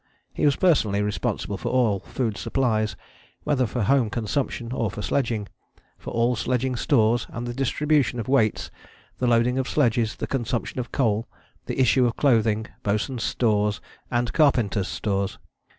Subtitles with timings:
[0.33, 2.95] He was personally responsible for all food supplies,
[3.43, 5.47] whether for home consumption or for sledging,
[5.99, 8.71] for all sledging stores and the distribution of weights,
[9.19, 11.27] the loading of sledges, the consumption of coal,
[11.67, 13.79] the issue of clothing, bosun's stores,
[14.09, 15.37] and carpenter's stores.